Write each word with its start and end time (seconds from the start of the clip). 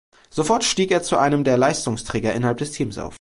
Sofort 0.31 0.63
stieg 0.63 0.89
er 0.89 1.03
zu 1.03 1.15
einem 1.17 1.43
der 1.43 1.57
Leistungsträger 1.59 2.33
innerhalb 2.33 2.57
des 2.57 2.71
Teams 2.71 2.97
auf. 2.97 3.09